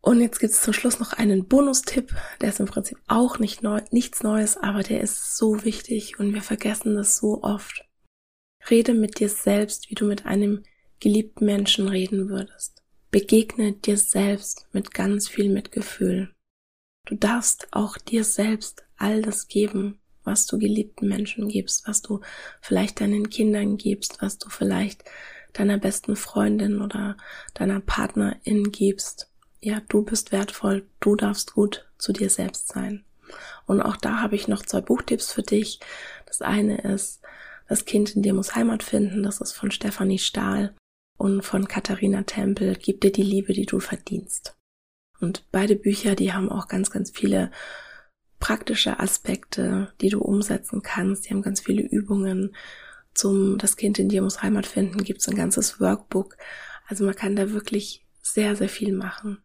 Und 0.00 0.20
jetzt 0.20 0.40
gibt 0.40 0.52
es 0.52 0.62
zum 0.62 0.72
Schluss 0.72 0.98
noch 0.98 1.12
einen 1.12 1.46
Bonustipp, 1.46 2.12
der 2.40 2.48
ist 2.48 2.58
im 2.58 2.66
Prinzip 2.66 2.98
auch 3.06 3.38
nicht 3.38 3.62
neu, 3.62 3.80
nichts 3.92 4.24
Neues, 4.24 4.56
aber 4.56 4.82
der 4.82 5.00
ist 5.00 5.36
so 5.36 5.64
wichtig 5.64 6.18
und 6.18 6.34
wir 6.34 6.42
vergessen 6.42 6.96
das 6.96 7.18
so 7.18 7.42
oft. 7.42 7.84
Rede 8.68 8.94
mit 8.94 9.20
dir 9.20 9.28
selbst, 9.28 9.90
wie 9.90 9.94
du 9.94 10.04
mit 10.06 10.26
einem 10.26 10.64
geliebten 10.98 11.44
Menschen 11.46 11.88
reden 11.88 12.28
würdest. 12.28 12.81
Begegne 13.12 13.74
dir 13.74 13.96
selbst 13.96 14.66
mit 14.72 14.92
ganz 14.92 15.28
viel 15.28 15.48
Mitgefühl. 15.48 16.34
Du 17.06 17.14
darfst 17.14 17.68
auch 17.70 17.96
dir 17.96 18.24
selbst 18.24 18.82
all 18.96 19.22
das 19.22 19.46
geben, 19.46 20.00
was 20.24 20.46
du 20.46 20.58
geliebten 20.58 21.06
Menschen 21.06 21.46
gibst, 21.48 21.86
was 21.86 22.02
du 22.02 22.20
vielleicht 22.60 23.00
deinen 23.00 23.30
Kindern 23.30 23.76
gibst, 23.76 24.20
was 24.20 24.38
du 24.38 24.50
vielleicht 24.50 25.04
deiner 25.52 25.78
besten 25.78 26.16
Freundin 26.16 26.82
oder 26.82 27.16
deiner 27.54 27.78
Partnerin 27.78 28.72
gibst 28.72 29.28
ja, 29.62 29.80
du 29.88 30.02
bist 30.02 30.32
wertvoll, 30.32 30.86
du 31.00 31.14
darfst 31.14 31.54
gut 31.54 31.86
zu 31.96 32.12
dir 32.12 32.28
selbst 32.28 32.68
sein. 32.68 33.04
Und 33.64 33.80
auch 33.80 33.96
da 33.96 34.20
habe 34.20 34.34
ich 34.34 34.48
noch 34.48 34.66
zwei 34.66 34.80
Buchtipps 34.80 35.32
für 35.32 35.42
dich. 35.42 35.78
Das 36.26 36.42
eine 36.42 36.78
ist 36.82 37.20
Das 37.68 37.84
Kind 37.86 38.14
in 38.16 38.22
dir 38.22 38.34
muss 38.34 38.54
Heimat 38.54 38.82
finden. 38.82 39.22
Das 39.22 39.40
ist 39.40 39.52
von 39.52 39.70
Stefanie 39.70 40.18
Stahl 40.18 40.74
und 41.18 41.42
von 41.42 41.68
Katharina 41.68 42.22
Tempel. 42.22 42.76
Gib 42.76 43.00
dir 43.00 43.12
die 43.12 43.22
Liebe, 43.22 43.52
die 43.52 43.66
du 43.66 43.80
verdienst. 43.80 44.56
Und 45.20 45.46
beide 45.52 45.76
Bücher, 45.76 46.16
die 46.16 46.32
haben 46.32 46.50
auch 46.50 46.68
ganz, 46.68 46.90
ganz 46.90 47.10
viele 47.10 47.50
praktische 48.40 48.98
Aspekte, 48.98 49.94
die 50.00 50.08
du 50.08 50.20
umsetzen 50.20 50.82
kannst. 50.82 51.26
Die 51.26 51.30
haben 51.30 51.42
ganz 51.42 51.60
viele 51.60 51.82
Übungen. 51.82 52.56
Zum 53.14 53.58
Das 53.58 53.76
Kind 53.76 53.98
in 53.98 54.08
dir 54.08 54.22
muss 54.22 54.42
Heimat 54.42 54.66
finden 54.66 55.04
gibt 55.04 55.20
es 55.20 55.28
ein 55.28 55.36
ganzes 55.36 55.80
Workbook. 55.80 56.36
Also 56.88 57.04
man 57.04 57.14
kann 57.14 57.36
da 57.36 57.50
wirklich 57.50 58.04
sehr, 58.20 58.56
sehr 58.56 58.68
viel 58.68 58.92
machen. 58.92 59.42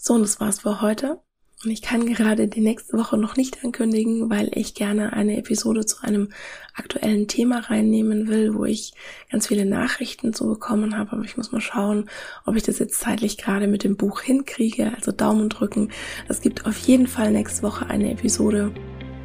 So, 0.00 0.14
und 0.14 0.22
das 0.22 0.38
war's 0.40 0.60
für 0.60 0.80
heute. 0.80 1.22
Und 1.64 1.72
ich 1.72 1.82
kann 1.82 2.06
gerade 2.06 2.46
die 2.46 2.60
nächste 2.60 2.96
Woche 2.96 3.18
noch 3.18 3.34
nicht 3.34 3.64
ankündigen, 3.64 4.30
weil 4.30 4.48
ich 4.54 4.74
gerne 4.74 5.12
eine 5.12 5.36
Episode 5.36 5.84
zu 5.84 6.02
einem 6.02 6.28
aktuellen 6.72 7.26
Thema 7.26 7.58
reinnehmen 7.58 8.28
will, 8.28 8.54
wo 8.54 8.64
ich 8.64 8.92
ganz 9.32 9.48
viele 9.48 9.66
Nachrichten 9.66 10.32
zu 10.32 10.46
bekommen 10.46 10.96
habe. 10.96 11.12
Aber 11.12 11.24
ich 11.24 11.36
muss 11.36 11.50
mal 11.50 11.60
schauen, 11.60 12.08
ob 12.46 12.54
ich 12.54 12.62
das 12.62 12.78
jetzt 12.78 13.00
zeitlich 13.00 13.38
gerade 13.38 13.66
mit 13.66 13.82
dem 13.82 13.96
Buch 13.96 14.20
hinkriege. 14.20 14.92
Also 14.94 15.10
Daumen 15.10 15.48
drücken. 15.48 15.90
Es 16.28 16.40
gibt 16.42 16.64
auf 16.64 16.78
jeden 16.78 17.08
Fall 17.08 17.32
nächste 17.32 17.64
Woche 17.64 17.86
eine 17.86 18.12
Episode. 18.12 18.72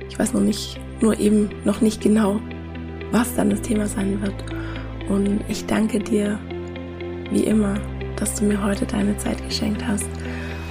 Ich 0.09 0.17
weiß 0.17 0.33
noch 0.33 0.41
nicht, 0.41 0.79
nur 1.01 1.19
eben 1.19 1.49
noch 1.65 1.81
nicht 1.81 2.01
genau, 2.01 2.41
was 3.11 3.35
dann 3.35 3.51
das 3.51 3.61
Thema 3.61 3.85
sein 3.85 4.23
wird. 4.23 4.43
Und 5.07 5.41
ich 5.49 5.67
danke 5.67 5.99
dir, 5.99 6.39
wie 7.31 7.43
immer, 7.43 7.79
dass 8.15 8.33
du 8.33 8.45
mir 8.45 8.63
heute 8.63 8.87
deine 8.87 9.15
Zeit 9.17 9.43
geschenkt 9.47 9.85
hast 9.85 10.07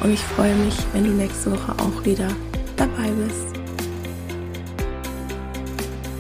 und 0.03 0.13
ich 0.13 0.21
freue 0.21 0.55
mich, 0.57 0.75
wenn 0.93 1.05
du 1.05 1.11
nächste 1.11 1.53
Woche 1.53 1.73
auch 1.79 2.05
wieder 2.05 2.29
dabei 2.77 3.11
bist. 3.11 3.47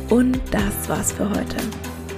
Und 0.09 0.41
das 0.51 0.89
war's 0.89 1.13
für 1.13 1.29
heute. 1.29 1.57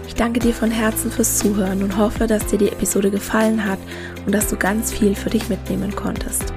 Ich 0.07 0.14
danke 0.14 0.40
dir 0.40 0.53
von 0.53 0.70
Herzen 0.70 1.11
fürs 1.11 1.38
Zuhören 1.38 1.83
und 1.83 1.96
hoffe, 1.96 2.27
dass 2.27 2.46
dir 2.46 2.59
die 2.59 2.68
Episode 2.68 3.11
gefallen 3.11 3.64
hat 3.64 3.79
und 4.27 4.35
dass 4.35 4.48
du 4.48 4.57
ganz 4.57 4.92
viel 4.92 5.14
für 5.14 5.31
dich 5.31 5.48
mitnehmen 5.48 5.94
konntest. 5.94 6.53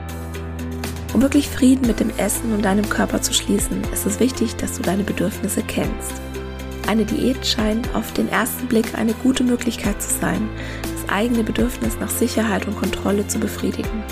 Um 1.13 1.21
wirklich 1.21 1.47
Frieden 1.47 1.87
mit 1.87 1.99
dem 1.99 2.11
Essen 2.17 2.53
und 2.53 2.65
deinem 2.65 2.87
Körper 2.89 3.21
zu 3.21 3.33
schließen, 3.33 3.81
ist 3.93 4.05
es 4.05 4.19
wichtig, 4.19 4.55
dass 4.57 4.77
du 4.77 4.83
deine 4.83 5.03
Bedürfnisse 5.03 5.63
kennst. 5.63 6.21
Eine 6.87 7.05
Diät 7.05 7.45
scheint 7.45 7.93
auf 7.95 8.13
den 8.13 8.29
ersten 8.29 8.67
Blick 8.67 8.97
eine 8.97 9.13
gute 9.13 9.43
Möglichkeit 9.43 10.01
zu 10.01 10.13
sein, 10.13 10.49
das 10.81 11.09
eigene 11.09 11.43
Bedürfnis 11.43 11.97
nach 11.99 12.09
Sicherheit 12.09 12.67
und 12.67 12.77
Kontrolle 12.77 13.27
zu 13.27 13.39
befriedigen. 13.39 14.03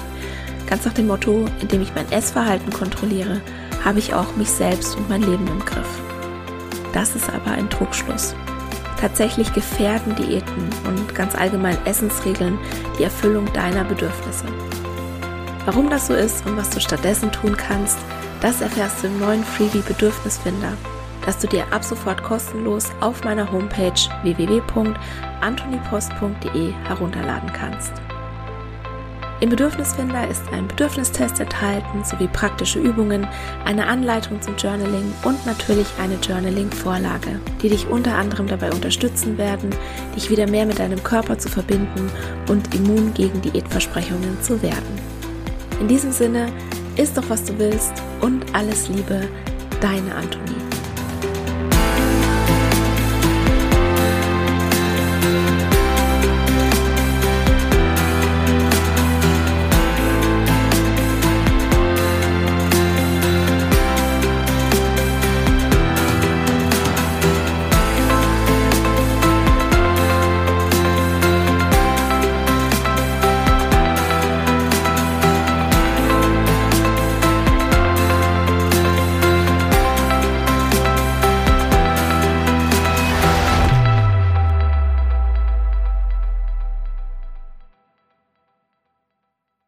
Ganz 0.67 0.85
nach 0.85 0.93
dem 0.93 1.07
Motto, 1.07 1.45
indem 1.61 1.81
ich 1.81 1.93
mein 1.95 2.11
Essverhalten 2.11 2.71
kontrolliere, 2.71 3.41
habe 3.83 3.99
ich 3.99 4.13
auch 4.13 4.35
mich 4.35 4.49
selbst 4.49 4.97
und 4.97 5.09
mein 5.09 5.21
Leben 5.21 5.47
im 5.47 5.63
Griff. 5.63 6.01
Das 6.93 7.15
ist 7.15 7.29
aber 7.29 7.51
ein 7.51 7.69
Trugschluss. 7.69 8.35
Tatsächlich 8.99 9.53
gefährden 9.53 10.15
Diäten 10.15 10.69
und 10.87 11.13
ganz 11.13 11.35
allgemein 11.35 11.77
Essensregeln 11.85 12.57
die 12.97 13.03
Erfüllung 13.03 13.51
deiner 13.53 13.83
Bedürfnisse. 13.83 14.45
Warum 15.65 15.89
das 15.89 16.07
so 16.07 16.13
ist 16.13 16.45
und 16.45 16.55
was 16.57 16.69
du 16.69 16.79
stattdessen 16.79 17.31
tun 17.31 17.57
kannst, 17.57 17.97
das 18.41 18.61
erfährst 18.61 19.03
du 19.03 19.07
im 19.07 19.19
neuen 19.19 19.43
Freebie 19.43 19.81
Bedürfnisfinder, 19.81 20.77
das 21.25 21.39
du 21.39 21.47
dir 21.47 21.65
ab 21.71 21.83
sofort 21.83 22.23
kostenlos 22.23 22.85
auf 23.01 23.23
meiner 23.23 23.51
Homepage 23.51 23.99
www.antonipost.de 24.23 26.73
herunterladen 26.87 27.51
kannst. 27.51 28.04
Im 29.45 29.51
Bedürfnisfinder 29.51 30.27
ist 30.27 30.41
ein 30.51 30.67
Bedürfnistest 30.67 31.39
enthalten 31.39 32.03
sowie 32.03 32.27
praktische 32.27 32.79
Übungen, 32.79 33.27
eine 33.63 33.85
Anleitung 33.85 34.41
zum 34.41 34.55
Journaling 34.55 35.13
und 35.23 35.45
natürlich 35.45 35.85
eine 36.01 36.15
Journaling-Vorlage, 36.15 37.39
die 37.61 37.69
dich 37.69 37.87
unter 37.87 38.15
anderem 38.15 38.47
dabei 38.47 38.71
unterstützen 38.71 39.37
werden, 39.37 39.69
dich 40.15 40.31
wieder 40.31 40.49
mehr 40.49 40.65
mit 40.65 40.79
deinem 40.79 41.03
Körper 41.03 41.37
zu 41.37 41.47
verbinden 41.47 42.09
und 42.49 42.73
immun 42.73 43.13
gegen 43.13 43.39
Diätversprechungen 43.39 44.41
zu 44.41 44.59
werden. 44.63 44.99
In 45.79 45.87
diesem 45.87 46.11
Sinne, 46.11 46.51
isst 46.95 47.15
doch 47.15 47.29
was 47.29 47.43
du 47.43 47.53
willst 47.59 47.93
und 48.21 48.43
alles 48.55 48.89
Liebe, 48.89 49.27
deine 49.79 50.15
Antonie. 50.15 50.64